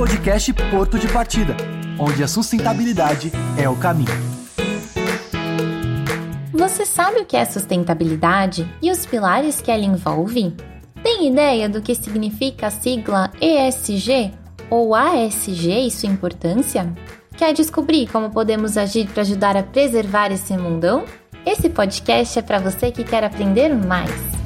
[0.00, 1.54] Podcast Porto de Partida,
[1.98, 4.08] onde a sustentabilidade é o caminho.
[6.54, 10.56] Você sabe o que é sustentabilidade e os pilares que ela envolve?
[11.02, 14.32] Tem ideia do que significa a sigla ESG
[14.70, 16.90] ou ASG e sua importância?
[17.36, 21.04] Quer descobrir como podemos agir para ajudar a preservar esse mundão?
[21.44, 24.39] Esse podcast é para você que quer aprender mais.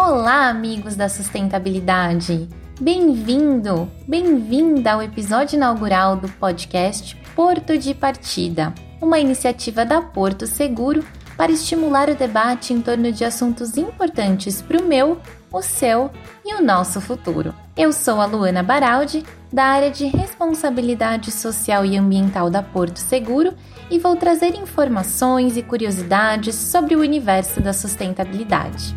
[0.00, 2.48] Olá, amigos da sustentabilidade!
[2.80, 11.04] Bem-vindo, bem-vinda ao episódio inaugural do podcast Porto de Partida, uma iniciativa da Porto Seguro
[11.36, 15.20] para estimular o debate em torno de assuntos importantes para o meu,
[15.52, 16.12] o seu
[16.46, 17.52] e o nosso futuro.
[17.76, 23.52] Eu sou a Luana Baraldi, da área de Responsabilidade Social e Ambiental da Porto Seguro
[23.90, 28.94] e vou trazer informações e curiosidades sobre o universo da sustentabilidade.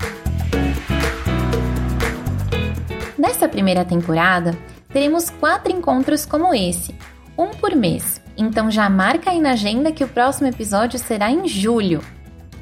[3.22, 4.58] Nessa primeira temporada,
[4.90, 6.96] teremos quatro encontros como esse,
[7.38, 11.48] um por mês, então já marca aí na agenda que o próximo episódio será em
[11.48, 12.02] julho.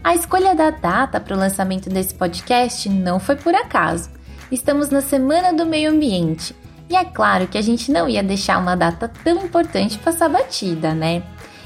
[0.04, 4.10] A escolha da data para o lançamento desse podcast não foi por acaso.
[4.52, 6.54] Estamos na Semana do Meio Ambiente
[6.90, 10.94] e é claro que a gente não ia deixar uma data tão importante passar batida,
[10.94, 11.24] né?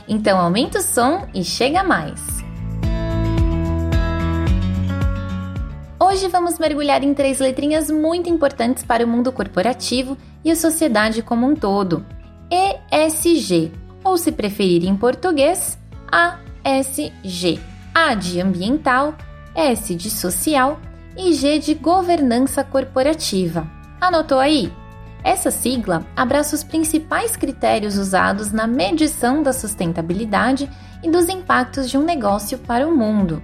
[0.08, 2.44] Então aumenta o som e chega mais!
[6.14, 11.24] Hoje vamos mergulhar em três letrinhas muito importantes para o mundo corporativo e a sociedade
[11.24, 12.06] como um todo:
[12.52, 13.72] ESG,
[14.04, 15.76] ou se preferir em português,
[16.12, 17.60] ASG.
[17.96, 19.16] A de ambiental,
[19.56, 20.80] S de social
[21.18, 23.68] e G de governança corporativa.
[24.00, 24.72] Anotou aí?
[25.24, 30.70] Essa sigla abraça os principais critérios usados na medição da sustentabilidade
[31.02, 33.42] e dos impactos de um negócio para o mundo.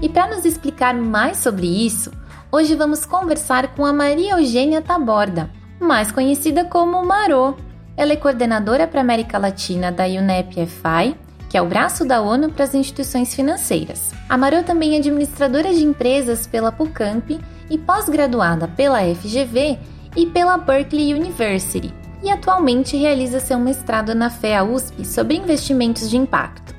[0.00, 2.10] E para nos explicar mais sobre isso,
[2.50, 7.54] hoje vamos conversar com a Maria Eugênia Taborda, mais conhecida como Marô.
[7.96, 11.16] Ela é coordenadora para a América Latina da UNEP-FI
[11.50, 14.12] que é o braço da ONU para as instituições financeiras.
[14.28, 19.76] A Marô também é administradora de empresas pela PUCAMP e pós-graduada pela FGV
[20.16, 26.16] e pela Berkeley University, e atualmente realiza seu mestrado na FEA USP sobre investimentos de
[26.16, 26.72] impacto.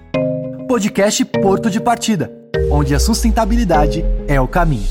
[0.70, 2.41] Podcast Porto de Partida,
[2.72, 4.88] onde a sustentabilidade é o caminho.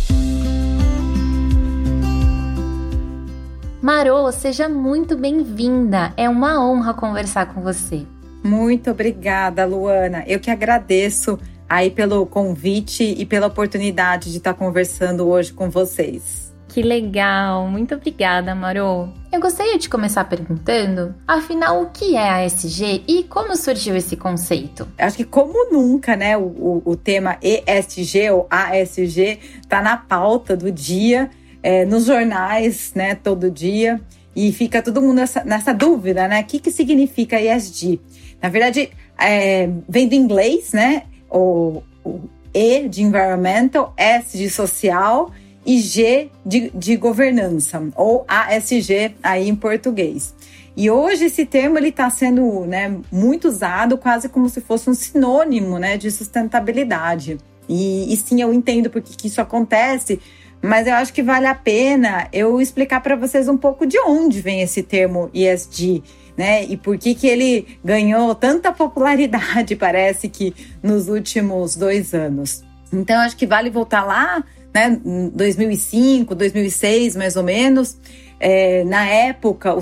[3.81, 6.13] Marô, seja muito bem-vinda.
[6.17, 8.07] É uma honra conversar com você.
[8.43, 10.23] Muito obrigada, Luana.
[10.27, 11.39] Eu que agradeço
[11.69, 16.50] aí pelo convite e pela oportunidade de estar conversando hoje com vocês.
[16.73, 19.09] Que legal, muito obrigada, Marô.
[19.33, 24.17] Eu gostaria de começar perguntando, afinal, o que é a ESG e como surgiu esse
[24.17, 24.87] conceito?
[24.97, 30.57] Acho que como nunca, né, o, o, o tema ESG ou ASG está na pauta
[30.57, 31.29] do dia,
[31.61, 34.01] é, nos jornais, né, todo dia,
[34.35, 38.01] e fica todo mundo nessa, nessa dúvida, né, o que, que significa ESG?
[38.41, 41.03] Na verdade, é, vem do inglês, né?
[41.29, 42.21] O, o,
[42.55, 45.33] E de environmental, S de social
[45.65, 50.35] e G de, de governança, ou ASG aí em português.
[50.77, 54.95] E hoje esse termo ele está sendo né, muito usado, quase como se fosse um
[54.95, 57.39] sinônimo né, de sustentabilidade.
[57.69, 60.21] E, e sim, eu entendo porque que isso acontece,
[60.63, 64.41] mas eu acho que vale a pena eu explicar para vocês um pouco de onde
[64.41, 66.03] vem esse termo ESG
[66.41, 66.65] né?
[66.65, 72.65] E por que, que ele ganhou tanta popularidade, parece que nos últimos dois anos.
[72.91, 74.43] Então, acho que vale voltar lá,
[74.73, 75.01] né?
[75.35, 77.97] 2005, 2006, mais ou menos.
[78.39, 79.81] É, na época, o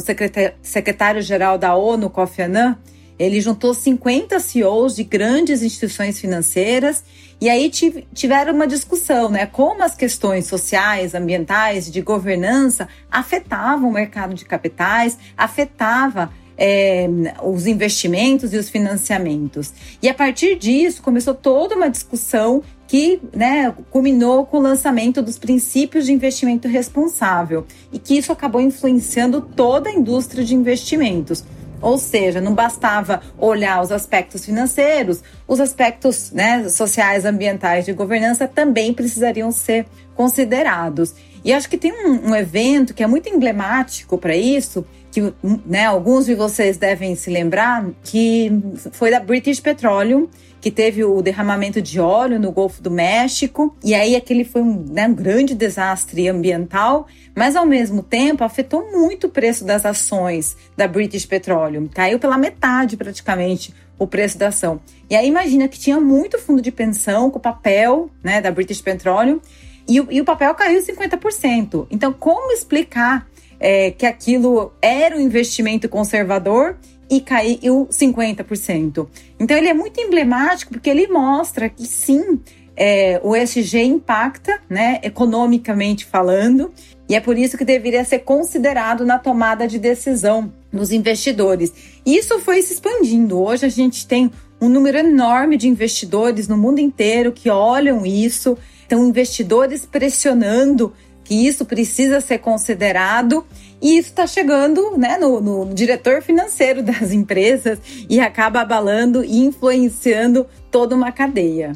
[0.63, 2.77] secretário-geral da ONU, Kofi Annan,
[3.19, 7.03] ele juntou 50 CEOs de grandes instituições financeiras
[7.41, 7.71] e aí
[8.15, 9.47] tiveram uma discussão, né?
[9.47, 17.09] Como as questões sociais, ambientais, de governança afetavam o mercado de capitais, afetava é,
[17.45, 19.73] os investimentos e os financiamentos.
[20.03, 25.39] E a partir disso começou toda uma discussão que né, culminou com o lançamento dos
[25.39, 31.45] princípios de investimento responsável e que isso acabou influenciando toda a indústria de investimentos.
[31.81, 38.49] Ou seja, não bastava olhar os aspectos financeiros, os aspectos né, sociais, ambientais de governança
[38.49, 39.87] também precisariam ser
[40.17, 41.15] considerados.
[41.45, 45.33] E acho que tem um, um evento que é muito emblemático para isso, que
[45.65, 48.51] né, alguns de vocês devem se lembrar, que
[48.93, 50.27] foi da British Petroleum,
[50.61, 53.77] que teve o derramamento de óleo no Golfo do México.
[53.85, 58.91] E aí aquele foi um, né, um grande desastre ambiental, mas ao mesmo tempo afetou
[58.91, 61.89] muito o preço das ações da British Petroleum.
[61.89, 64.81] Caiu pela metade praticamente o preço da ação.
[65.11, 69.41] E aí imagina que tinha muito fundo de pensão com papel né, da British Petroleum
[69.89, 71.87] e, e o papel caiu 50%.
[71.91, 73.27] Então, como explicar
[73.59, 76.77] é, que aquilo era um investimento conservador
[77.11, 79.07] e caiu 50%?
[79.39, 82.41] Então, ele é muito emblemático porque ele mostra que sim,
[82.77, 86.73] é, o ESG impacta, né, economicamente falando,
[87.09, 91.73] e é por isso que deveria ser considerado na tomada de decisão dos investidores.
[92.05, 93.41] Isso foi se expandindo.
[93.41, 98.59] Hoje a gente tem um número enorme de investidores no mundo inteiro que olham isso
[98.89, 103.45] então, investidores pressionando que isso precisa ser considerado
[103.81, 107.79] e isso está chegando né, no, no, diretor financeiro das empresas
[108.09, 111.73] e acaba abalando e influenciando toda uma cadeia.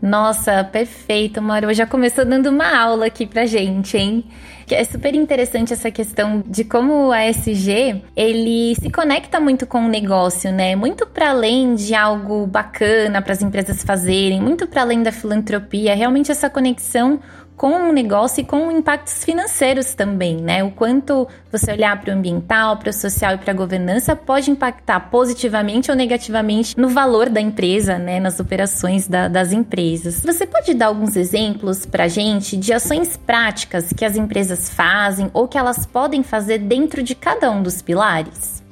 [0.00, 1.72] Nossa, perfeito, Maru.
[1.72, 4.24] Já começou dando uma aula aqui pra gente, hein?
[4.68, 9.88] É super interessante essa questão de como o ASG ele se conecta muito com o
[9.88, 10.74] negócio, né?
[10.74, 15.94] Muito para além de algo bacana para as empresas fazerem, muito para além da filantropia,
[15.94, 17.20] realmente essa conexão
[17.56, 20.62] com o negócio e com impactos financeiros também, né?
[20.62, 24.50] O quanto você olhar para o ambiental, para o social e para a governança pode
[24.50, 28.20] impactar positivamente ou negativamente no valor da empresa, né?
[28.20, 30.22] Nas operações da, das empresas.
[30.22, 35.30] Você pode dar alguns exemplos para a gente de ações práticas que as empresas fazem
[35.32, 38.62] ou que elas podem fazer dentro de cada um dos pilares?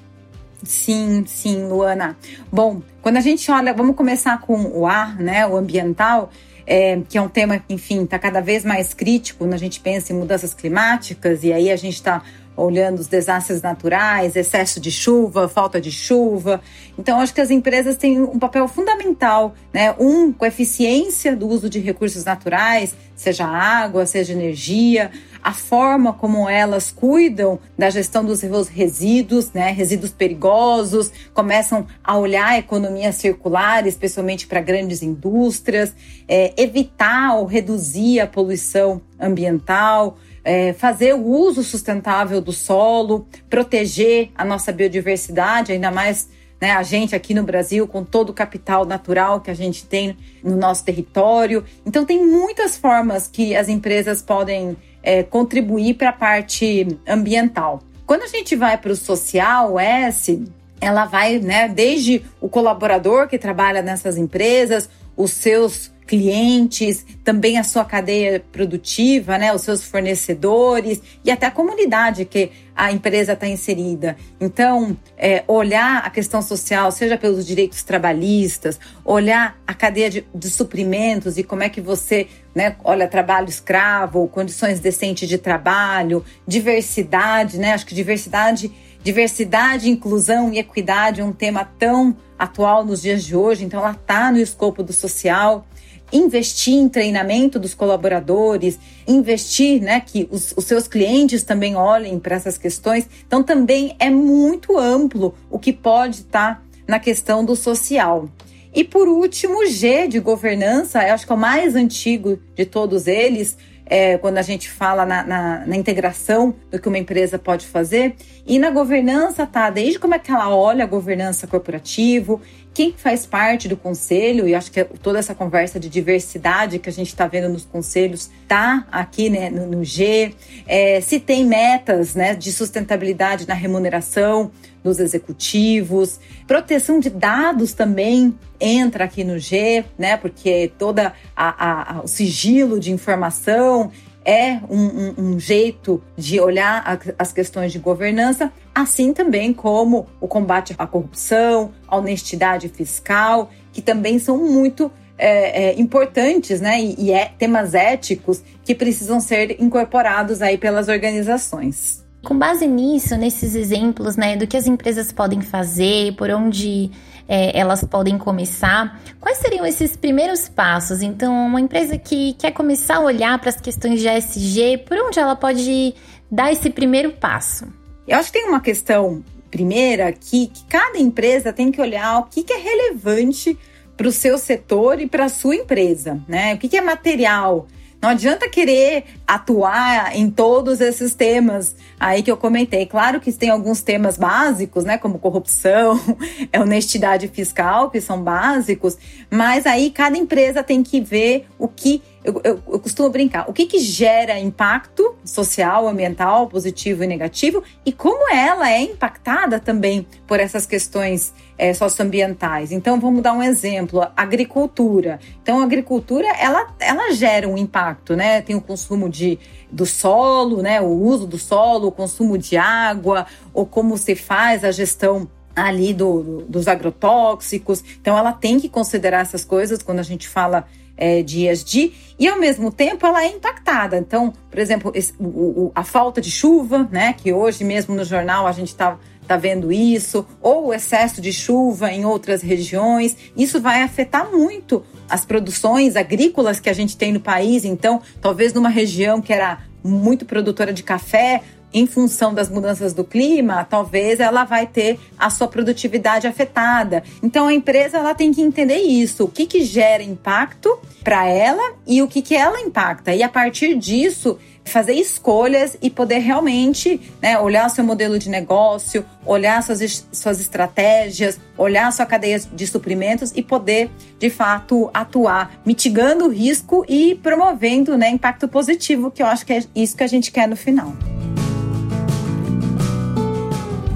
[0.63, 2.17] Sim, sim, Luana.
[2.51, 5.47] Bom, quando a gente olha, vamos começar com o ar, né?
[5.47, 6.31] O ambiental
[6.67, 9.81] é, que é um tema que, enfim, está cada vez mais crítico quando a gente
[9.81, 12.23] pensa em mudanças climáticas, e aí a gente está
[12.57, 16.61] olhando os desastres naturais, excesso de chuva, falta de chuva.
[16.99, 19.95] Então, acho que as empresas têm um papel fundamental, né?
[19.99, 25.11] Um, com a eficiência do uso de recursos naturais, seja água, seja energia,
[25.43, 29.71] a forma como elas cuidam da gestão dos resíduos, né?
[29.73, 35.95] Resíduos perigosos, começam a olhar a economia circular, especialmente para grandes indústrias,
[36.27, 44.31] é, evitar ou reduzir a poluição ambiental é, fazer o uso sustentável do solo, proteger
[44.35, 46.29] a nossa biodiversidade, ainda mais
[46.61, 50.17] né, a gente aqui no Brasil, com todo o capital natural que a gente tem
[50.43, 51.65] no nosso território.
[51.85, 57.83] Então, tem muitas formas que as empresas podem é, contribuir para a parte ambiental.
[58.07, 60.43] Quando a gente vai para o social, o S,
[60.81, 67.65] ela vai né, desde o colaborador que trabalha nessas empresas, os seus clientes, também a
[67.65, 73.47] sua cadeia produtiva, né, os seus fornecedores e até a comunidade que a empresa está
[73.47, 74.17] inserida.
[74.41, 80.51] Então, é, olhar a questão social, seja pelos direitos trabalhistas, olhar a cadeia de, de
[80.51, 87.59] suprimentos e como é que você, né, olha trabalho escravo, condições decentes de trabalho, diversidade,
[87.59, 87.73] né?
[87.73, 88.73] Acho que diversidade
[89.05, 93.91] Diversidade, inclusão e equidade é um tema tão atual nos dias de hoje, então ela
[93.91, 95.67] está no escopo do social
[96.15, 102.37] investir em treinamento dos colaboradores, investir, né, que os, os seus clientes também olhem para
[102.37, 103.09] essas questões.
[103.27, 108.29] Então, também é muito amplo o que pode estar tá na questão do social.
[108.73, 113.07] E por último, G de governança, eu acho que é o mais antigo de todos
[113.07, 113.57] eles,
[113.87, 118.17] é, quando a gente fala na, na, na, integração do que uma empresa pode fazer.
[118.47, 119.69] E na governança, tá?
[119.71, 122.41] Desde como é que ela olha a governança corporativa,
[122.75, 126.93] quem faz parte do conselho, e acho que toda essa conversa de diversidade que a
[126.93, 130.35] gente está vendo nos conselhos tá aqui né, no, no G,
[130.67, 134.51] é, se tem metas né, de sustentabilidade na remuneração
[134.83, 140.17] dos executivos, proteção de dados também entra aqui no G, né?
[140.17, 143.91] Porque toda a, a, o sigilo de informação
[144.25, 150.07] é um, um, um, jeito de olhar a, as questões de governança, assim também como
[150.21, 156.81] o combate à corrupção, a honestidade fiscal, que também são muito é, é, importantes, né?
[156.81, 162.04] E, e é, temas éticos que precisam ser incorporados aí pelas organizações.
[162.25, 166.91] Com base nisso, nesses exemplos, né, do que as empresas podem fazer, por onde
[167.29, 171.03] é, elas podem começar, quais seriam esses primeiros passos?
[171.03, 175.19] Então, uma empresa que quer começar a olhar para as questões de ESG, por onde
[175.19, 175.95] ela pode
[176.31, 177.67] dar esse primeiro passo?
[178.09, 182.25] Eu acho que tem uma questão primeira que, que cada empresa tem que olhar o
[182.25, 183.57] que, que é relevante
[183.97, 186.55] para o seu setor e para a sua empresa, né?
[186.55, 187.69] O que, que é material
[188.05, 192.85] não adianta querer atuar em todos esses temas aí que eu comentei.
[192.85, 195.99] Claro que tem alguns temas básicos, né, como corrupção,
[196.55, 198.99] honestidade fiscal, que são básicos,
[199.31, 203.53] mas aí cada empresa tem que ver o que eu, eu, eu costumo brincar, o
[203.53, 210.07] que que gera impacto social, ambiental, positivo e negativo, e como ela é impactada também
[210.27, 212.73] por essas questões é, socioambientais.
[212.73, 215.21] Então, vamos dar um exemplo: agricultura.
[215.43, 218.41] Então, a agricultura ela, ela gera um impacto, né?
[218.41, 219.39] Tem o consumo de,
[219.71, 220.81] do solo, né?
[220.81, 225.95] O uso do solo, o consumo de água, ou como se faz a gestão ali
[225.95, 227.85] do, do, dos agrotóxicos.
[228.01, 232.29] Então, ela tem que considerar essas coisas quando a gente fala é, de ESG, e
[232.29, 233.99] ao mesmo tempo ela é impactada.
[233.99, 238.05] Então, por exemplo, esse, o, o, a falta de chuva, né, que hoje mesmo no
[238.05, 243.17] jornal a gente está tá vendo isso, ou o excesso de chuva em outras regiões,
[243.37, 247.65] isso vai afetar muito as produções agrícolas que a gente tem no país.
[247.65, 251.43] Então, talvez numa região que era muito produtora de café,
[251.75, 257.03] em função das mudanças do clima, talvez ela vai ter a sua produtividade afetada.
[257.21, 261.75] Então a empresa ela tem que entender isso, o que, que gera impacto para ela
[261.85, 263.13] e o que, que ela impacta.
[263.13, 269.05] E a partir disso, fazer escolhas e poder realmente né, olhar seu modelo de negócio,
[269.27, 276.27] olhar suas, suas estratégias, olhar sua cadeia de suprimentos e poder, de fato, atuar, mitigando
[276.27, 280.09] o risco e promovendo né, impacto positivo, que eu acho que é isso que a
[280.09, 280.95] gente quer no final.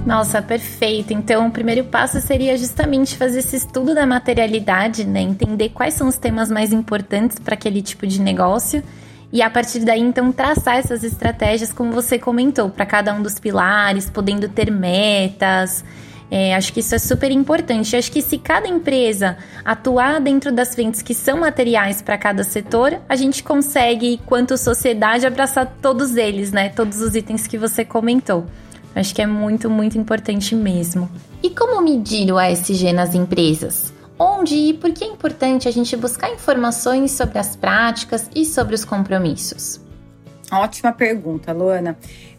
[0.08, 1.12] Nossa, perfeito.
[1.12, 5.20] Então, o primeiro passo seria justamente fazer esse estudo da materialidade, né?
[5.20, 8.82] Entender quais são os temas mais importantes para aquele tipo de negócio
[9.30, 13.38] e a partir daí então traçar essas estratégias como você comentou para cada um dos
[13.38, 15.84] pilares, podendo ter metas.
[16.30, 17.94] É, acho que isso é super importante.
[17.94, 22.98] Acho que se cada empresa atuar dentro das frentes que são materiais para cada setor,
[23.06, 26.70] a gente consegue, quanto sociedade, abraçar todos eles, né?
[26.70, 28.46] Todos os itens que você comentou.
[28.98, 31.08] Acho que é muito, muito importante mesmo.
[31.40, 33.92] E como medir o ASG nas empresas?
[34.18, 38.74] Onde e por que é importante a gente buscar informações sobre as práticas e sobre
[38.74, 39.80] os compromissos?
[40.50, 41.96] Ótima pergunta, Luana.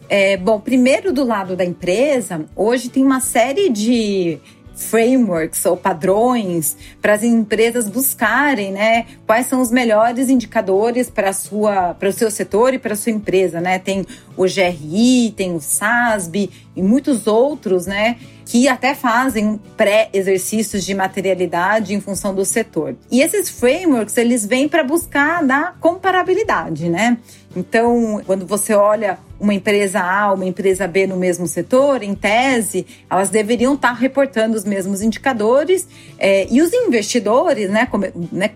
[0.09, 4.37] É, bom, primeiro do lado da empresa, hoje tem uma série de
[4.79, 9.05] frameworks ou padrões para as empresas buscarem, né?
[9.25, 13.11] Quais são os melhores indicadores para sua, para o seu setor e para a sua
[13.11, 13.77] empresa, né?
[13.77, 14.05] Tem
[14.37, 18.17] o GRI, tem o SASB e muitos outros, né?
[18.49, 22.95] que até fazem pré-exercícios de materialidade em função do setor.
[23.11, 27.19] E esses frameworks, eles vêm para buscar dar comparabilidade, né?
[27.55, 32.85] Então, quando você olha uma empresa A, uma empresa B no mesmo setor, em tese,
[33.09, 38.51] elas deveriam estar reportando os mesmos indicadores é, e os investidores, né, como, né,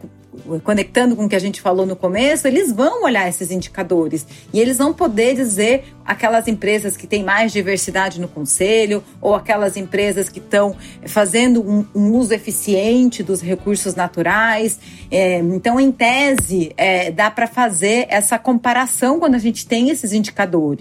[0.64, 4.60] conectando com o que a gente falou no começo, eles vão olhar esses indicadores e
[4.60, 10.30] eles vão poder dizer aquelas empresas que têm mais diversidade no conselho ou aquelas empresas
[10.30, 10.76] que estão
[11.06, 14.80] fazendo um, um uso eficiente dos recursos naturais.
[15.10, 20.14] É, então, em tese, é, dá para fazer essa comparação quando a gente tem esses
[20.14, 20.73] indicadores.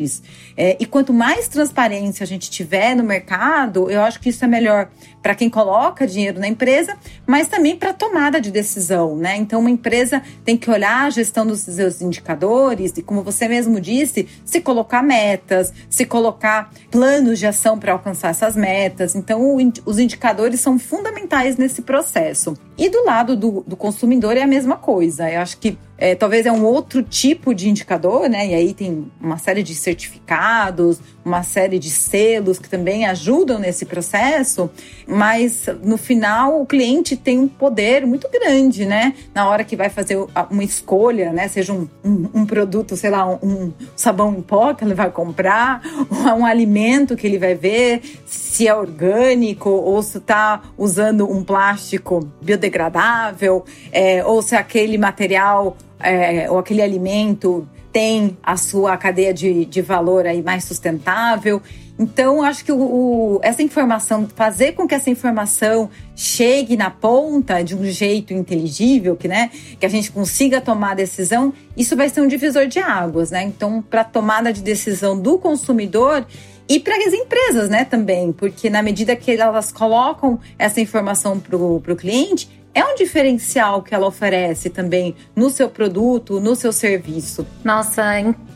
[0.56, 4.48] É, e quanto mais transparência a gente tiver no mercado, eu acho que isso é
[4.48, 4.88] melhor
[5.22, 6.96] para quem coloca dinheiro na empresa,
[7.26, 9.36] mas também para tomada de decisão, né?
[9.36, 13.80] Então, uma empresa tem que olhar a gestão dos seus indicadores e, como você mesmo
[13.80, 19.14] disse, se colocar metas, se colocar planos de ação para alcançar essas metas.
[19.14, 22.56] Então, os indicadores são fundamentais nesse processo.
[22.76, 25.30] E do lado do, do consumidor é a mesma coisa.
[25.30, 28.48] Eu acho que é, talvez é um outro tipo de indicador, né?
[28.48, 33.86] E aí tem uma série de certificados, uma série de selos que também ajudam nesse
[33.86, 34.68] processo,
[35.06, 39.14] mas no final o cliente tem um poder muito grande, né?
[39.32, 40.18] Na hora que vai fazer
[40.50, 41.46] uma escolha, né?
[41.46, 45.82] Seja um, um, um produto, sei lá, um, sabão em pó que ele vai comprar,
[46.36, 52.28] um alimento que ele vai ver se é orgânico ou se está usando um plástico
[52.40, 59.66] biodegradável, é, ou se aquele material é, ou aquele alimento tem a sua cadeia de,
[59.66, 61.60] de valor aí mais sustentável.
[61.98, 67.62] Então, acho que o, o, essa informação, fazer com que essa informação chegue na ponta
[67.62, 72.08] de um jeito inteligível, que, né, que a gente consiga tomar a decisão, isso vai
[72.08, 73.42] ser um divisor de águas, né?
[73.42, 76.26] Então, para a tomada de decisão do consumidor
[76.68, 81.56] e para as empresas, né, também, porque na medida que elas colocam essa informação para
[81.56, 87.46] o cliente, é um diferencial que ela oferece também no seu produto, no seu serviço.
[87.62, 88.02] Nossa,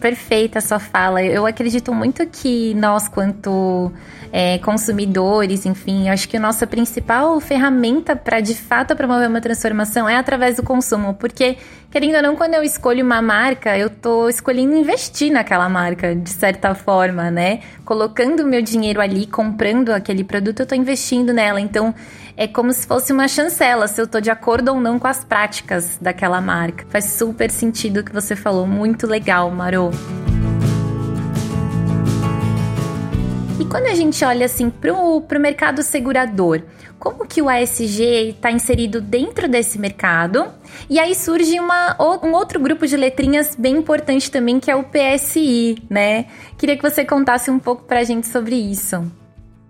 [0.00, 1.23] perfeita sua fala.
[1.23, 3.92] Eu acredito muito que nós, quanto
[4.32, 10.08] é, consumidores, enfim, acho que a nossa principal ferramenta para de fato promover uma transformação
[10.08, 11.56] é através do consumo, porque
[11.90, 16.30] querendo ou não, quando eu escolho uma marca, eu tô escolhendo investir naquela marca, de
[16.30, 17.61] certa forma, né?
[17.85, 21.61] Colocando meu dinheiro ali, comprando aquele produto, eu tô investindo nela.
[21.61, 21.94] Então,
[22.37, 25.25] é como se fosse uma chancela, se eu tô de acordo ou não com as
[25.25, 26.85] práticas daquela marca.
[26.90, 29.90] Faz super sentido o que você falou, muito legal, Marô.
[33.59, 36.61] E quando a gente olha assim para o mercado segurador,
[36.99, 40.47] como que o ASG está inserido dentro desse mercado?
[40.90, 44.85] E aí surge uma, um outro grupo de letrinhas bem importante também, que é o
[44.85, 46.26] PSI, né?
[46.59, 49.11] Queria que você contasse um pouco para a gente sobre isso.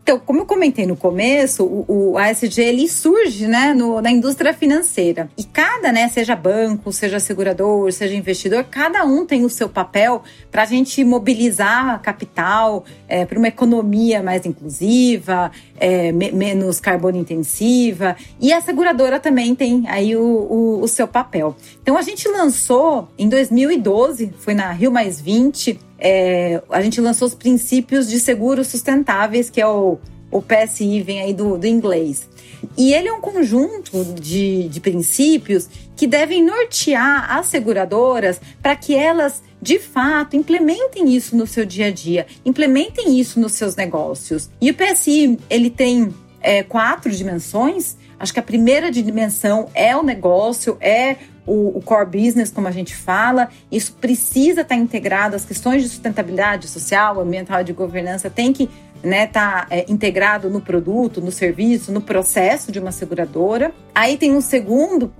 [0.06, 4.54] Então, como eu comentei no começo, o, o ASG ele surge né, no, na indústria
[4.54, 5.28] financeira.
[5.36, 10.22] E cada, né, seja banco, seja segurador, seja investidor, cada um tem o seu papel
[10.48, 17.18] para a gente mobilizar capital é, para uma economia mais inclusiva, é, me, menos carbono
[17.18, 18.14] intensiva.
[18.40, 21.56] E a seguradora também tem aí o, o, o seu papel.
[21.82, 27.26] Então, a gente lançou em 2012, foi na Rio Mais 20, é, a gente lançou
[27.26, 29.98] os princípios de seguros sustentáveis, que é o,
[30.30, 32.28] o PSI, vem aí do, do inglês.
[32.76, 38.94] E ele é um conjunto de, de princípios que devem nortear as seguradoras para que
[38.94, 44.50] elas, de fato, implementem isso no seu dia a dia, implementem isso nos seus negócios.
[44.60, 47.96] E o PSI, ele tem é, quatro dimensões.
[48.18, 52.72] Acho que a primeira dimensão é o negócio, é o, o, core business, como a
[52.72, 58.28] gente fala, isso precisa estar integrado, as questões de sustentabilidade social, ambiental e de governança
[58.28, 58.68] tem que
[59.02, 63.72] né, tá é, integrado no produto, no serviço, no processo de uma seguradora.
[63.94, 65.12] Aí tem um segundo,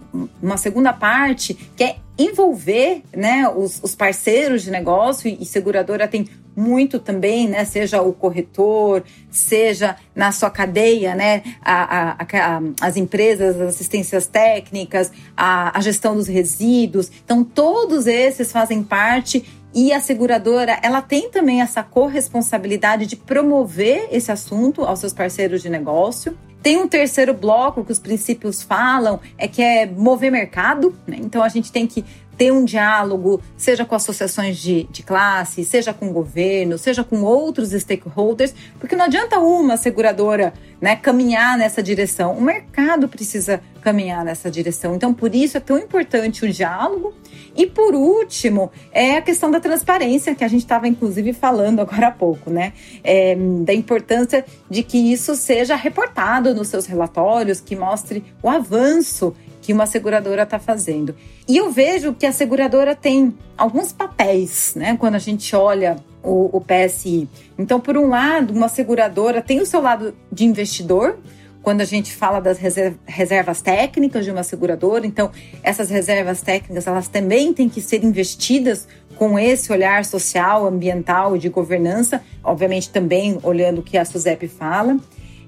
[0.42, 6.26] uma segunda parte que é envolver né, os, os parceiros de negócio e, seguradora tem
[6.56, 7.66] muito também, né?
[7.66, 11.42] Seja o corretor, seja na sua cadeia, né?
[11.62, 17.12] A, a, a, as empresas, as assistências técnicas, a, gestão dos resíduos.
[17.22, 19.44] Então, todos esses fazem parte
[19.76, 25.60] e a seguradora, ela tem também essa corresponsabilidade de promover esse assunto aos seus parceiros
[25.60, 26.34] de negócio.
[26.62, 31.18] Tem um terceiro bloco que os princípios falam, é que é mover mercado, né?
[31.20, 32.02] Então a gente tem que
[32.38, 37.22] ter um diálogo, seja com associações de, de classe, seja com o governo, seja com
[37.22, 42.32] outros stakeholders, porque não adianta uma seguradora né, caminhar nessa direção.
[42.32, 44.94] O mercado precisa caminhar nessa direção.
[44.94, 47.14] Então, por isso é tão importante o diálogo.
[47.56, 52.08] E por último, é a questão da transparência, que a gente estava inclusive falando agora
[52.08, 52.72] há pouco, né?
[53.02, 59.34] É, da importância de que isso seja reportado nos seus relatórios, que mostre o avanço
[59.62, 61.14] que uma seguradora está fazendo.
[61.48, 64.96] E eu vejo que a seguradora tem alguns papéis, né?
[64.96, 67.28] Quando a gente olha o, o PSI.
[67.58, 71.18] Então, por um lado, uma seguradora tem o seu lado de investidor,
[71.66, 72.60] quando a gente fala das
[73.06, 75.04] reservas técnicas de uma seguradora.
[75.04, 75.32] Então,
[75.64, 81.40] essas reservas técnicas, elas também têm que ser investidas com esse olhar social, ambiental e
[81.40, 84.96] de governança, obviamente também olhando o que a SUSEP fala.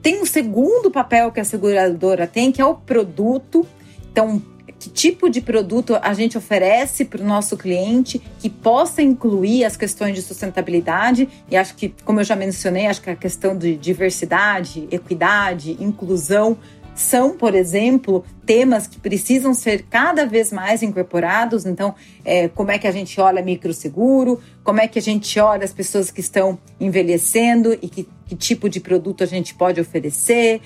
[0.02, 3.64] Tem um segundo papel que a seguradora tem, que é o produto
[4.10, 4.42] então,
[4.78, 9.76] que tipo de produto a gente oferece para o nosso cliente que possa incluir as
[9.76, 11.28] questões de sustentabilidade.
[11.50, 16.56] E acho que, como eu já mencionei, acho que a questão de diversidade, equidade, inclusão
[16.94, 21.64] são, por exemplo, temas que precisam ser cada vez mais incorporados.
[21.64, 25.64] Então, é, como é que a gente olha microseguro, como é que a gente olha
[25.64, 30.60] as pessoas que estão envelhecendo e que, que tipo de produto a gente pode oferecer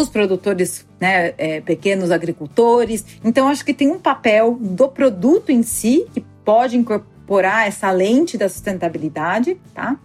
[0.00, 3.04] os produtores né, é, pequenos agricultores.
[3.24, 8.38] Então, acho que tem um papel do produto em si que pode incorporar essa lente
[8.38, 9.98] da sustentabilidade, tá?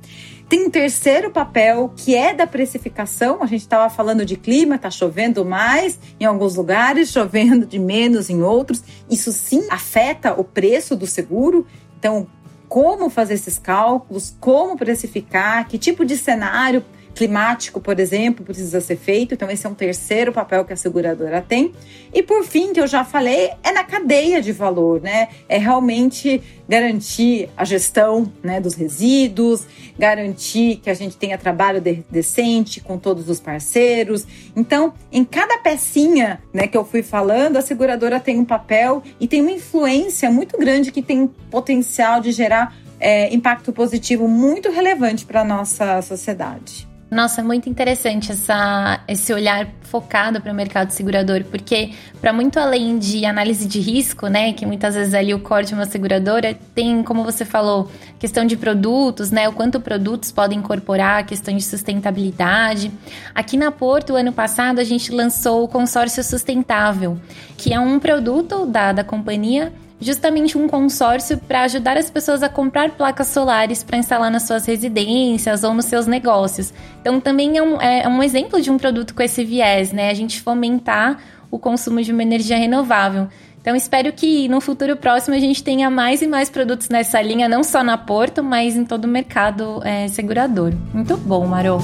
[0.51, 3.41] Tem um terceiro papel que é da precificação.
[3.41, 8.29] A gente estava falando de clima, está chovendo mais em alguns lugares, chovendo de menos
[8.29, 8.83] em outros.
[9.09, 11.65] Isso sim afeta o preço do seguro.
[11.97, 12.27] Então,
[12.67, 16.83] como fazer esses cálculos, como precificar, que tipo de cenário
[17.15, 19.33] climático, por exemplo, precisa ser feito.
[19.33, 21.73] Então, esse é um terceiro papel que a seguradora tem.
[22.13, 25.29] E por fim, que eu já falei, é na cadeia de valor, né?
[25.47, 29.65] É realmente garantir a gestão né, dos resíduos,
[29.99, 34.25] garantir que a gente tenha trabalho de decente com todos os parceiros.
[34.55, 39.27] Então, em cada pecinha né, que eu fui falando, a seguradora tem um papel e
[39.27, 45.25] tem uma influência muito grande que tem potencial de gerar é, impacto positivo muito relevante
[45.25, 46.90] para a nossa sociedade.
[47.11, 52.57] Nossa, é muito interessante essa, esse olhar focado para o mercado segurador, porque para muito
[52.57, 56.57] além de análise de risco, né, que muitas vezes ali o core de uma seguradora
[56.73, 61.63] tem, como você falou, questão de produtos, né, o quanto produtos podem incorporar, questão de
[61.65, 62.89] sustentabilidade.
[63.35, 67.19] Aqui na Porto, ano passado, a gente lançou o consórcio sustentável,
[67.57, 72.49] que é um produto da, da companhia justamente um consórcio para ajudar as pessoas a
[72.49, 76.73] comprar placas solares para instalar nas suas residências ou nos seus negócios.
[76.99, 80.09] Então, também é um, é um exemplo de um produto com esse viés, né?
[80.09, 81.19] A gente fomentar
[81.51, 83.27] o consumo de uma energia renovável.
[83.61, 87.47] Então espero que no futuro próximo a gente tenha mais e mais produtos nessa linha,
[87.47, 90.73] não só na Porto, mas em todo o mercado é, segurador.
[90.91, 91.79] Muito bom, Marô.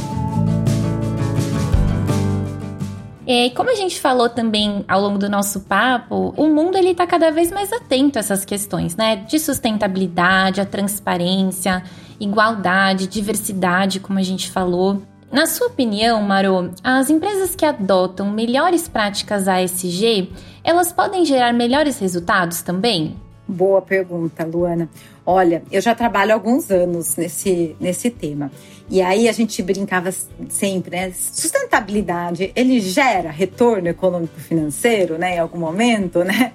[3.28, 7.06] E como a gente falou também ao longo do nosso papo, o mundo ele está
[7.06, 9.18] cada vez mais atento a essas questões, né?
[9.18, 11.84] De sustentabilidade, a transparência,
[12.22, 15.02] igualdade, diversidade, como a gente falou.
[15.30, 20.32] Na sua opinião, Maro, as empresas que adotam melhores práticas ASG,
[20.63, 23.18] elas podem gerar melhores resultados também?
[23.46, 24.90] Boa pergunta, Luana.
[25.26, 28.50] Olha, eu já trabalho há alguns anos nesse, nesse tema.
[28.89, 30.13] E aí a gente brincava
[30.50, 31.12] sempre, né?
[31.12, 35.36] Sustentabilidade, ele gera retorno econômico financeiro, né?
[35.36, 36.54] Em algum momento, né?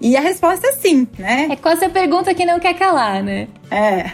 [0.00, 1.48] E a resposta é sim, né?
[1.50, 3.48] É quase a pergunta que não quer calar, né?
[3.70, 4.04] É.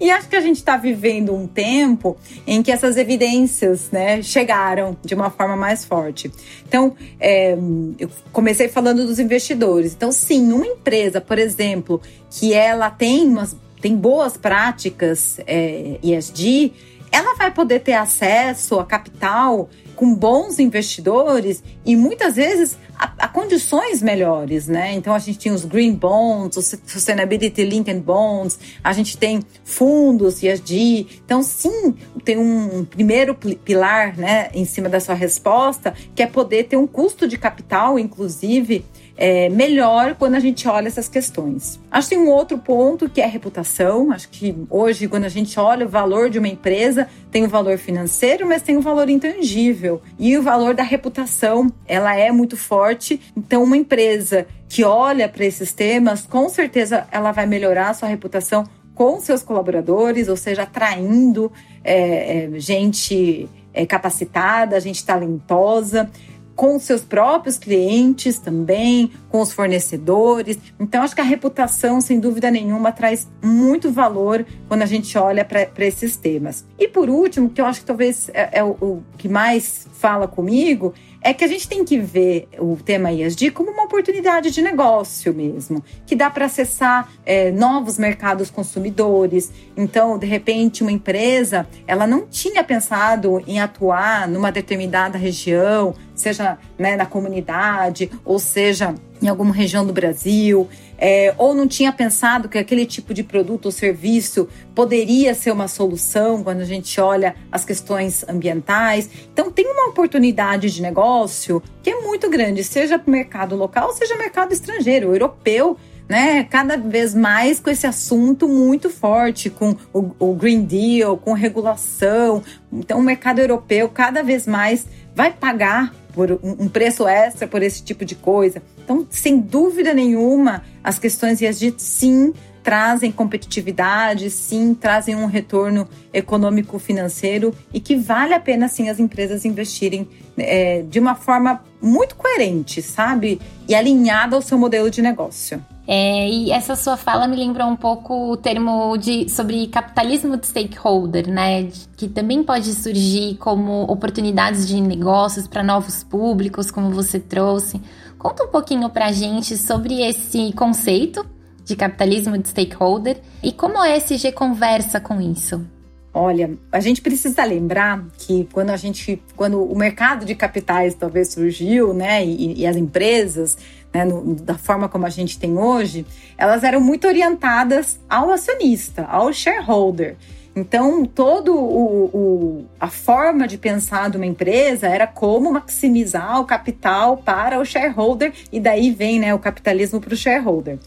[0.00, 4.96] E acho que a gente está vivendo um tempo em que essas evidências, né, chegaram
[5.04, 6.30] de uma forma mais forte.
[6.66, 7.56] Então, é,
[7.98, 9.92] eu comecei falando dos investidores.
[9.94, 16.72] Então, sim, uma empresa, por exemplo, que ela tem umas tem boas práticas é, ESG,
[17.12, 23.28] ela vai poder ter acesso a capital com bons investidores e muitas vezes a, a,
[23.28, 24.94] condições melhores, né?
[24.94, 30.42] Então a gente tem os green bonds, os sustainability linked bonds, a gente tem fundos
[30.42, 31.20] ESG.
[31.24, 36.64] Então sim, tem um primeiro pilar, né, em cima da sua resposta, que é poder
[36.64, 38.84] ter um custo de capital, inclusive
[39.20, 41.78] é, melhor quando a gente olha essas questões.
[41.90, 44.10] Acho que tem um outro ponto que é a reputação.
[44.10, 47.76] Acho que hoje, quando a gente olha o valor de uma empresa, tem o valor
[47.76, 50.00] financeiro, mas tem o valor intangível.
[50.18, 53.20] E o valor da reputação, ela é muito forte.
[53.36, 58.08] Então, uma empresa que olha para esses temas, com certeza ela vai melhorar a sua
[58.08, 61.52] reputação com seus colaboradores, ou seja, atraindo
[61.84, 66.10] é, é, gente é, capacitada, gente talentosa
[66.60, 70.58] com seus próprios clientes também, com os fornecedores.
[70.78, 75.42] Então, acho que a reputação, sem dúvida nenhuma, traz muito valor quando a gente olha
[75.42, 76.66] para esses temas.
[76.78, 80.28] E por último, que eu acho que talvez é, é o, o que mais fala
[80.28, 80.92] comigo,
[81.22, 85.34] é que a gente tem que ver o tema ESG como uma oportunidade de negócio
[85.34, 89.52] mesmo, que dá para acessar é, novos mercados consumidores.
[89.76, 96.58] Então, de repente, uma empresa ela não tinha pensado em atuar numa determinada região, seja
[96.78, 102.48] né, na comunidade, ou seja em alguma região do Brasil, é, ou não tinha pensado
[102.48, 107.34] que aquele tipo de produto ou serviço poderia ser uma solução quando a gente olha
[107.50, 109.08] as questões ambientais.
[109.32, 113.92] Então, tem uma oportunidade de negócio que é muito grande, seja para o mercado local,
[113.92, 115.76] seja mercado estrangeiro, europeu.
[116.08, 121.32] Né, cada vez mais com esse assunto muito forte, com o, o Green Deal, com
[121.32, 122.42] regulação.
[122.72, 127.82] Então, o mercado europeu cada vez mais vai pagar por um preço extra por esse
[127.82, 128.62] tipo de coisa.
[128.82, 136.78] Então, sem dúvida nenhuma, as questões ESG sim trazem competitividade, sim, trazem um retorno econômico
[136.78, 142.14] financeiro e que vale a pena sim as empresas investirem é, de uma forma muito
[142.14, 143.40] coerente, sabe?
[143.66, 145.64] E alinhada ao seu modelo de negócio.
[145.86, 150.46] É, e essa sua fala me lembrou um pouco o termo de, sobre capitalismo de
[150.46, 151.68] stakeholder, né?
[151.96, 157.80] Que também pode surgir como oportunidades de negócios para novos públicos, como você trouxe.
[158.18, 161.24] Conta um pouquinho para a gente sobre esse conceito
[161.64, 165.64] de capitalismo de stakeholder e como a ESG conversa com isso.
[166.12, 171.32] Olha, a gente precisa lembrar que quando a gente, quando o mercado de capitais talvez
[171.32, 173.56] surgiu, né, e, e as empresas
[173.92, 179.04] né, no, da forma como a gente tem hoje, elas eram muito orientadas ao acionista,
[179.04, 180.16] ao shareholder.
[180.54, 186.44] Então, todo o, o, a forma de pensar de uma empresa era como maximizar o
[186.44, 190.78] capital para o shareholder, e daí vem né, o capitalismo para o shareholder.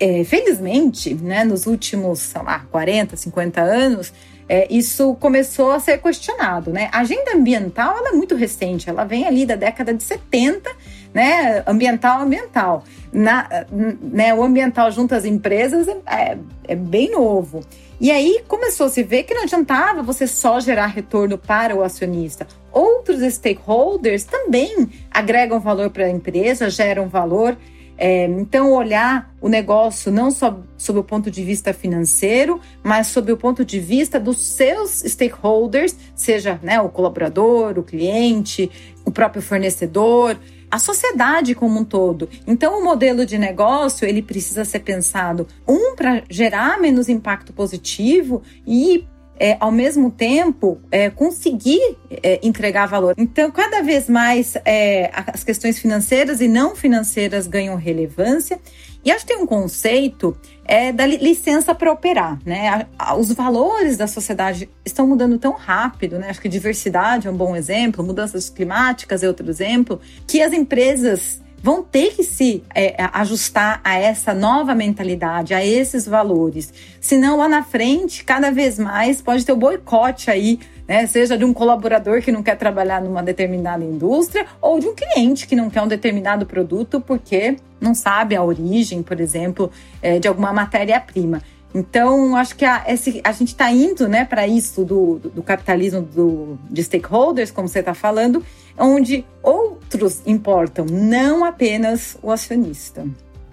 [0.00, 4.12] É, felizmente, né, nos últimos, sei lá, 40, 50 anos,
[4.48, 6.70] é, isso começou a ser questionado.
[6.70, 6.88] Né?
[6.92, 10.70] A agenda ambiental é muito recente, ela vem ali da década de 70
[11.12, 11.62] né?
[11.66, 12.84] Ambiental, ambiental.
[13.12, 17.60] Na, né, o ambiental junto às empresas é, é, é bem novo.
[18.00, 21.82] E aí começou a se ver que não adiantava você só gerar retorno para o
[21.82, 22.46] acionista.
[22.70, 27.56] Outros stakeholders também agregam valor para a empresa, geram valor.
[28.00, 33.32] É, então, olhar o negócio não só sob o ponto de vista financeiro, mas sob
[33.32, 38.70] o ponto de vista dos seus stakeholders, seja né, o colaborador, o cliente,
[39.04, 40.38] o próprio fornecedor
[40.70, 42.28] a sociedade como um todo.
[42.46, 48.42] Então, o modelo de negócio ele precisa ser pensado um para gerar menos impacto positivo
[48.66, 49.06] e
[49.38, 53.14] é, ao mesmo tempo, é, conseguir é, entregar valor.
[53.16, 58.58] Então, cada vez mais é, as questões financeiras e não financeiras ganham relevância.
[59.04, 62.86] E acho que tem um conceito é, da licença para operar, né?
[63.16, 66.28] Os valores da sociedade estão mudando tão rápido, né?
[66.28, 71.40] Acho que diversidade é um bom exemplo, mudanças climáticas é outro exemplo, que as empresas
[71.62, 76.72] vão ter que se é, ajustar a essa nova mentalidade, a esses valores.
[77.00, 81.06] Senão, lá na frente, cada vez mais pode ter o boicote aí, né?
[81.06, 85.46] Seja de um colaborador que não quer trabalhar numa determinada indústria ou de um cliente
[85.46, 90.26] que não quer um determinado produto porque não sabe a origem, por exemplo, é, de
[90.26, 91.42] alguma matéria-prima.
[91.74, 95.42] Então, acho que a, esse, a gente está indo né, para isso do, do, do
[95.42, 98.42] capitalismo do, de stakeholders, como você está falando,
[98.78, 103.06] onde outros importam, não apenas o acionista.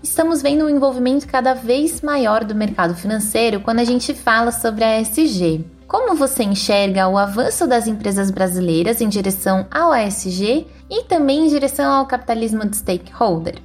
[0.03, 4.83] Estamos vendo um envolvimento cada vez maior do mercado financeiro quando a gente fala sobre
[4.83, 5.65] a ESG.
[5.87, 11.47] Como você enxerga o avanço das empresas brasileiras em direção ao ESG e também em
[11.47, 13.55] direção ao capitalismo de stakeholder?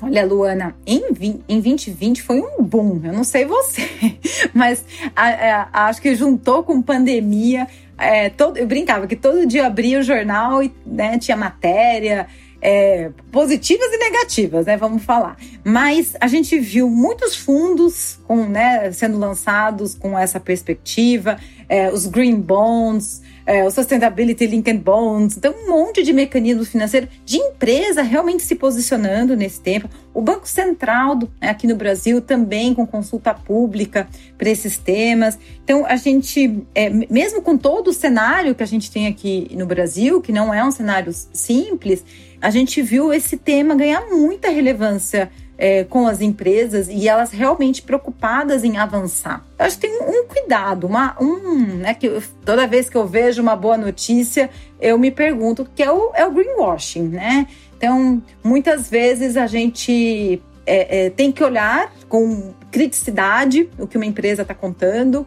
[0.00, 3.00] Olha, Luana, em, 20, em 2020 foi um boom.
[3.02, 3.88] Eu não sei você,
[4.54, 5.26] mas a,
[5.72, 7.66] a, acho que juntou com pandemia.
[7.98, 12.26] É, todo, eu brincava que todo dia abria o jornal e né, tinha matéria.
[12.60, 14.76] É, positivas e negativas, né?
[14.76, 15.36] Vamos falar.
[15.62, 22.06] Mas a gente viu muitos fundos com, né, sendo lançados com essa perspectiva, é, os
[22.06, 28.02] green bonds, é, o Sustainability Linked Bonds, então um monte de mecanismos financeiros de empresa
[28.02, 29.88] realmente se posicionando nesse tempo.
[30.12, 35.38] O Banco Central do, né, aqui no Brasil também com consulta pública para esses temas.
[35.64, 39.66] Então a gente, é, mesmo com todo o cenário que a gente tem aqui no
[39.66, 42.04] Brasil, que não é um cenário simples,
[42.40, 47.82] a gente viu esse tema ganhar muita relevância é, com as empresas e elas realmente
[47.82, 49.44] preocupadas em avançar.
[49.58, 53.06] Eu acho que tem um cuidado, uma, um, né, que eu, toda vez que eu
[53.06, 54.48] vejo uma boa notícia,
[54.80, 57.48] eu me pergunto que é o, é o greenwashing, né?
[57.76, 64.06] Então, muitas vezes a gente é, é, tem que olhar com criticidade o que uma
[64.06, 65.26] empresa está contando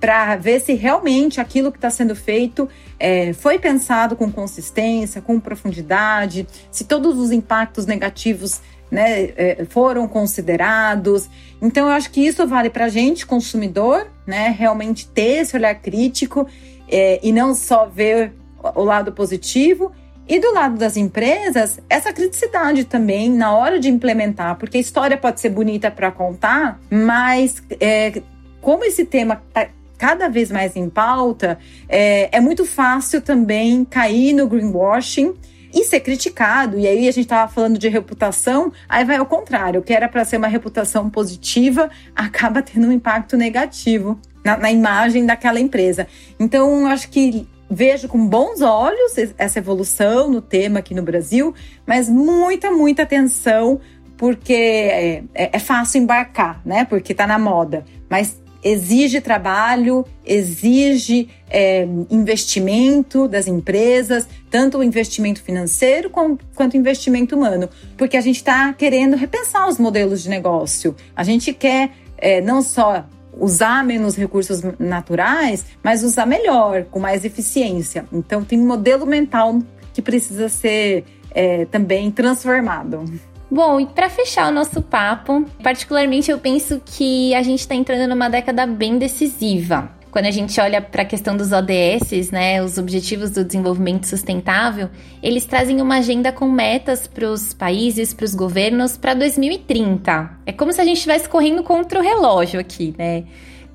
[0.00, 5.40] para ver se realmente aquilo que está sendo feito é, foi pensado com consistência, com
[5.40, 11.28] profundidade, se todos os impactos negativos né, é, foram considerados.
[11.60, 15.74] Então, eu acho que isso vale para a gente, consumidor, né, realmente ter esse olhar
[15.74, 16.46] crítico
[16.88, 18.32] é, e não só ver
[18.74, 19.92] o lado positivo.
[20.28, 25.16] E do lado das empresas, essa criticidade também na hora de implementar, porque a história
[25.16, 28.20] pode ser bonita para contar, mas é,
[28.60, 34.32] como esse tema está cada vez mais em pauta, é, é muito fácil também cair
[34.32, 35.34] no greenwashing
[35.72, 36.78] e ser criticado.
[36.78, 40.08] E aí a gente estava falando de reputação, aí vai ao contrário, o que era
[40.08, 46.06] para ser uma reputação positiva acaba tendo um impacto negativo na, na imagem daquela empresa.
[46.38, 51.54] Então, acho que vejo com bons olhos essa evolução no tema aqui no Brasil,
[51.86, 53.80] mas muita, muita atenção,
[54.16, 56.84] porque é, é, é fácil embarcar, né?
[56.84, 57.84] Porque está na moda.
[58.08, 67.36] Mas exige trabalho, exige é, investimento das empresas, tanto o investimento financeiro quanto o investimento
[67.36, 70.94] humano, porque a gente está querendo repensar os modelos de negócio.
[71.16, 73.04] A gente quer é, não só
[73.40, 78.04] usar menos recursos naturais, mas usar melhor, com mais eficiência.
[78.12, 79.60] Então, tem um modelo mental
[79.94, 83.04] que precisa ser é, também transformado.
[83.50, 88.08] Bom, e para fechar o nosso papo, particularmente eu penso que a gente está entrando
[88.08, 89.90] numa década bem decisiva.
[90.10, 94.90] Quando a gente olha para a questão dos ODS, né, os Objetivos do Desenvolvimento Sustentável,
[95.22, 100.30] eles trazem uma agenda com metas para os países, para os governos para 2030.
[100.46, 103.24] É como se a gente estivesse correndo contra o relógio aqui, né?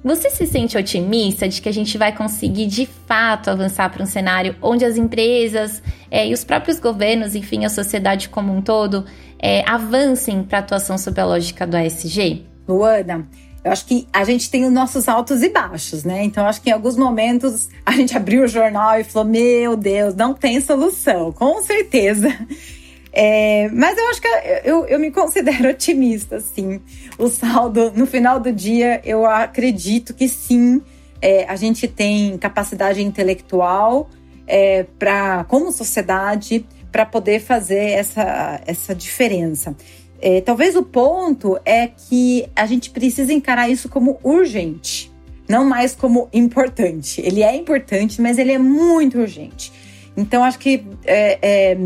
[0.03, 4.05] Você se sente otimista de que a gente vai conseguir de fato avançar para um
[4.05, 5.81] cenário onde as empresas
[6.11, 9.05] é, e os próprios governos, enfim, a sociedade como um todo,
[9.43, 12.45] é, avancem para a atuação sob a lógica do ASG?
[12.65, 13.27] Luana,
[13.61, 16.23] eu acho que a gente tem os nossos altos e baixos, né?
[16.23, 20.15] Então, acho que em alguns momentos a gente abriu o jornal e falou: Meu Deus,
[20.15, 22.29] não tem solução, com certeza.
[23.15, 24.27] É, mas eu acho que
[24.65, 26.81] eu, eu me considero otimista, sim.
[27.15, 30.81] O saldo, no final do dia, eu acredito que sim,
[31.21, 34.09] é, a gente tem capacidade intelectual
[34.47, 39.75] é, para, como sociedade, para poder fazer essa, essa diferença.
[40.21, 45.11] É, talvez o ponto é que a gente precisa encarar isso como urgente,
[45.49, 47.19] não mais como importante.
[47.19, 49.73] Ele é importante, mas ele é muito urgente.
[50.15, 51.77] Então, acho que é, é,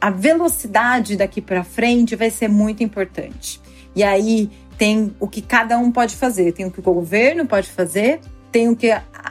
[0.00, 3.60] a velocidade daqui para frente vai ser muito importante.
[3.94, 4.48] E aí
[4.78, 8.20] tem o que cada um pode fazer, tem o que o governo pode fazer,
[8.50, 8.90] tem o que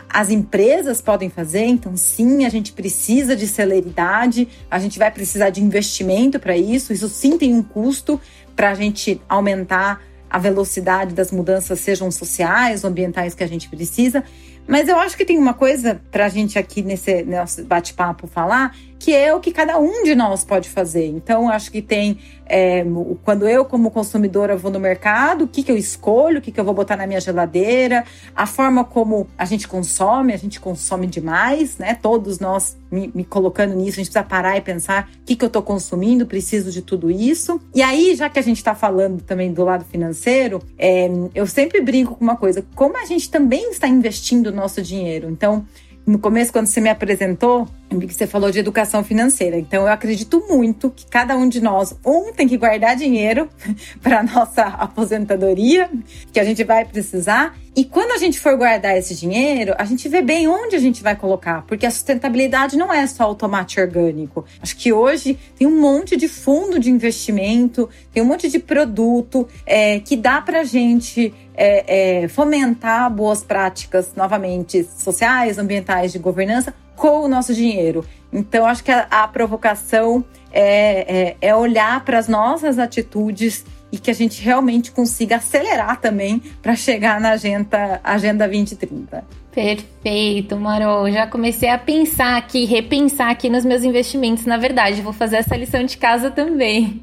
[0.10, 1.66] as empresas podem fazer.
[1.66, 6.94] Então, sim, a gente precisa de celeridade, a gente vai precisar de investimento para isso.
[6.94, 8.20] Isso sim tem um custo
[8.56, 14.24] para a gente aumentar a velocidade das mudanças, sejam sociais ambientais, que a gente precisa.
[14.68, 18.76] Mas eu acho que tem uma coisa para a gente aqui nesse nosso bate-papo falar,
[19.00, 21.06] que é o que cada um de nós pode fazer.
[21.08, 22.18] Então, acho que tem
[22.50, 22.86] é,
[23.24, 26.60] quando eu, como consumidora, vou no mercado, o que, que eu escolho, o que, que
[26.60, 28.06] eu vou botar na minha geladeira,
[28.36, 31.98] a forma como a gente consome, a gente consome demais, né?
[32.02, 35.44] Todos nós me, me colocando nisso, a gente precisa parar e pensar o que, que
[35.44, 37.60] eu estou consumindo, preciso de tudo isso.
[37.76, 41.82] E aí, já que a gente está falando também do lado financeiro, é, eu sempre
[41.82, 45.30] brinco com uma coisa: como a gente também está investindo o nosso dinheiro.
[45.30, 45.66] Então,
[46.08, 49.58] no começo, quando você me apresentou, que você falou de educação financeira.
[49.58, 53.50] Então, eu acredito muito que cada um de nós, um, tem que guardar dinheiro
[54.02, 55.90] para nossa aposentadoria,
[56.32, 57.58] que a gente vai precisar.
[57.76, 61.04] E quando a gente for guardar esse dinheiro, a gente vê bem onde a gente
[61.04, 64.46] vai colocar, porque a sustentabilidade não é só o tomate orgânico.
[64.62, 69.48] Acho que hoje tem um monte de fundo de investimento, tem um monte de produto
[69.66, 76.74] é, que dá para gente é, é, fomentar boas práticas, novamente, sociais, ambientais, de governança,
[76.96, 78.06] com o nosso dinheiro.
[78.32, 83.98] Então, acho que a, a provocação é, é, é olhar para as nossas atitudes e
[83.98, 89.24] que a gente realmente consiga acelerar também para chegar na agenda, agenda 2030.
[89.52, 91.10] Perfeito, Marô.
[91.10, 95.02] Já comecei a pensar aqui, repensar aqui nos meus investimentos, na verdade.
[95.02, 97.02] Vou fazer essa lição de casa também.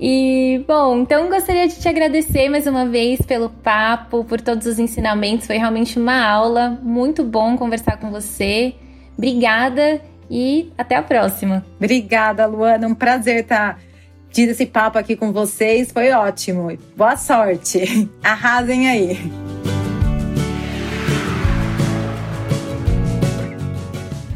[0.00, 4.78] E, bom, então gostaria de te agradecer mais uma vez pelo papo, por todos os
[4.78, 5.46] ensinamentos.
[5.46, 6.78] Foi realmente uma aula.
[6.82, 8.74] Muito bom conversar com você.
[9.16, 11.66] Obrigada e até a próxima.
[11.76, 12.86] Obrigada, Luana.
[12.86, 13.80] Um prazer estar
[14.30, 15.90] tido esse papo aqui com vocês.
[15.90, 16.78] Foi ótimo.
[16.96, 18.08] Boa sorte.
[18.22, 19.18] Arrasem aí.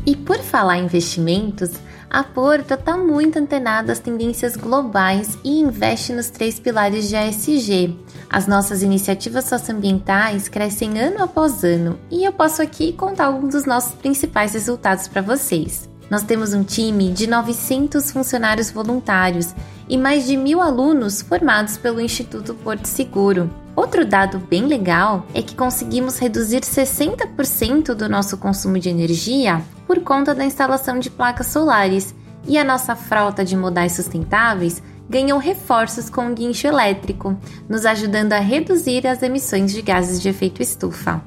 [0.05, 1.71] E por falar em investimentos,
[2.13, 7.97] a Porta está muito antenada às tendências globais e investe nos três pilares de ASG.
[8.29, 13.65] As nossas iniciativas socioambientais crescem ano após ano e eu posso aqui contar alguns dos
[13.65, 15.89] nossos principais resultados para vocês.
[16.11, 19.55] Nós temos um time de 900 funcionários voluntários
[19.89, 23.49] e mais de mil alunos formados pelo Instituto Porto Seguro.
[23.75, 30.01] Outro dado bem legal é que conseguimos reduzir 60% do nosso consumo de energia por
[30.01, 32.15] conta da instalação de placas solares,
[32.47, 37.37] e a nossa frota de modais sustentáveis ganhou reforços com o guincho elétrico,
[37.69, 41.23] nos ajudando a reduzir as emissões de gases de efeito estufa.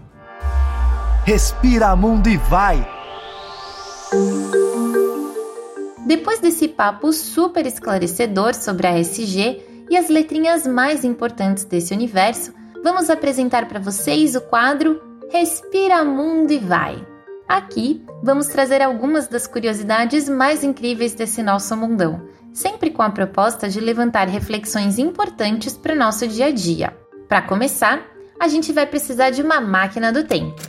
[1.25, 2.89] Respira mundo e vai!
[6.07, 12.51] Depois desse papo super esclarecedor sobre a SG e as letrinhas mais importantes desse universo,
[12.83, 14.99] vamos apresentar para vocês o quadro
[15.29, 17.14] Respira Mundo e Vai.
[17.47, 23.69] Aqui vamos trazer algumas das curiosidades mais incríveis desse nosso mundão, sempre com a proposta
[23.69, 26.97] de levantar reflexões importantes para o nosso dia a dia.
[27.27, 28.01] Para começar,
[28.39, 30.61] a gente vai precisar de uma máquina do tempo.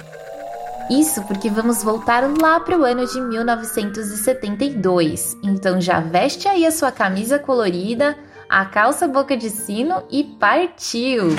[0.91, 5.37] Isso porque vamos voltar lá para o ano de 1972.
[5.43, 8.17] Então já veste aí a sua camisa colorida,
[8.49, 11.31] a calça boca de sino e partiu!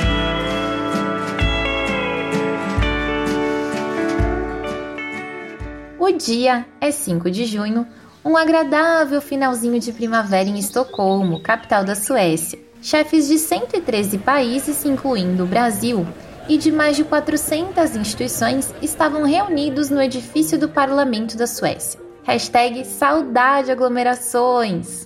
[6.08, 7.86] O dia é 5 de junho,
[8.24, 12.58] um agradável finalzinho de primavera em Estocolmo, capital da Suécia.
[12.82, 16.08] Chefes de 113 países, incluindo o Brasil,
[16.48, 22.00] e de mais de 400 instituições estavam reunidos no edifício do Parlamento da Suécia.
[22.24, 25.06] Hashtag saudade aglomerações.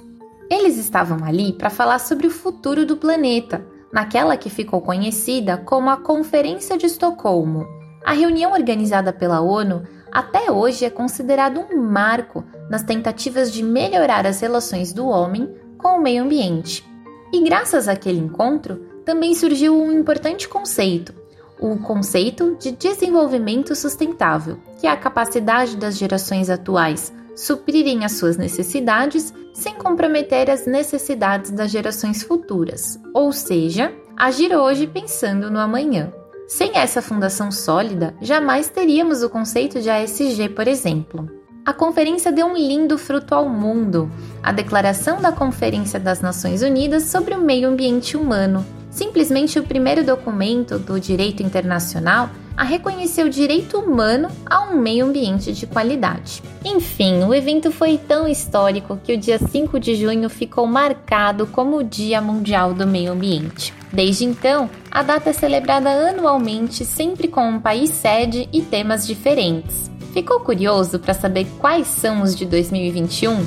[0.52, 5.90] Eles estavam ali para falar sobre o futuro do planeta, naquela que ficou conhecida como
[5.90, 7.66] a Conferência de Estocolmo.
[8.06, 9.82] A reunião organizada pela ONU
[10.12, 15.98] até hoje é considerado um marco nas tentativas de melhorar as relações do homem com
[15.98, 16.86] o meio ambiente.
[17.34, 21.14] E graças àquele encontro, também surgiu um importante conceito,
[21.60, 28.38] o conceito de desenvolvimento sustentável, que é a capacidade das gerações atuais suprirem as suas
[28.38, 36.12] necessidades sem comprometer as necessidades das gerações futuras, ou seja, agir hoje pensando no amanhã.
[36.54, 41.32] Sem essa fundação sólida, jamais teríamos o conceito de ASG, por exemplo.
[41.66, 44.12] A conferência deu um lindo fruto ao mundo,
[44.44, 50.06] a Declaração da Conferência das Nações Unidas sobre o Meio Ambiente Humano, simplesmente o primeiro
[50.06, 56.44] documento do direito internacional a reconhecer o direito humano a um meio ambiente de qualidade.
[56.64, 61.78] Enfim, o evento foi tão histórico que o dia 5 de junho ficou marcado como
[61.78, 63.74] o Dia Mundial do Meio Ambiente.
[63.92, 69.90] Desde então, a data é celebrada anualmente, sempre com um país sede e temas diferentes.
[70.14, 73.46] Ficou curioso para saber quais são os de 2021?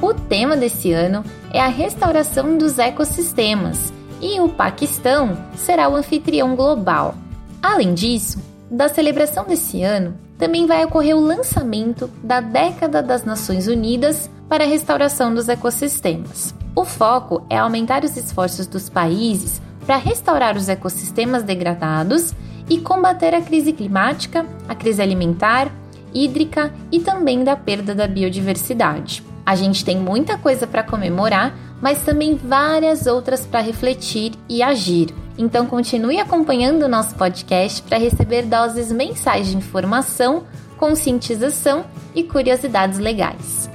[0.00, 6.54] O tema desse ano é a restauração dos ecossistemas e o Paquistão será o anfitrião
[6.54, 7.14] global.
[7.62, 8.38] Além disso,
[8.70, 14.64] da celebração desse ano também vai ocorrer o lançamento da Década das Nações Unidas para
[14.64, 16.54] a Restauração dos Ecossistemas.
[16.74, 22.34] O foco é aumentar os esforços dos países para restaurar os ecossistemas degradados
[22.68, 25.72] e combater a crise climática, a crise alimentar,
[26.14, 29.27] hídrica e também da perda da biodiversidade.
[29.48, 35.08] A gente tem muita coisa para comemorar, mas também várias outras para refletir e agir.
[35.38, 40.44] Então continue acompanhando o nosso podcast para receber doses mensais de informação,
[40.76, 43.70] conscientização e curiosidades legais.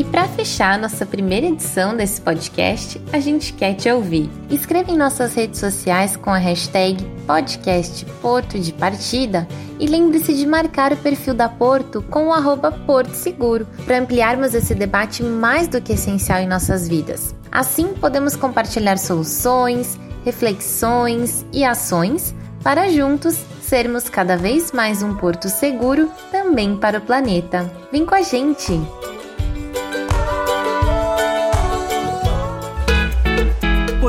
[0.00, 4.30] E para fechar nossa primeira edição desse podcast, a gente quer te ouvir.
[4.48, 9.46] Escreva em nossas redes sociais com a hashtag podcast Porto de Partida
[9.78, 14.54] e lembre-se de marcar o perfil da Porto com o arroba Porto Seguro para ampliarmos
[14.54, 17.34] esse debate mais do que essencial em nossas vidas.
[17.52, 22.34] Assim, podemos compartilhar soluções, reflexões e ações
[22.64, 27.70] para juntos sermos cada vez mais um porto seguro também para o planeta.
[27.92, 28.80] Vem com a gente!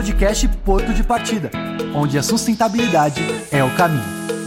[0.02, 1.52] Podcast Porto de Partida,
[1.93, 3.22] onde a sustentabilidade
[3.52, 4.41] é o caminho.